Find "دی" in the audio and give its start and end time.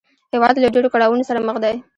1.63-1.75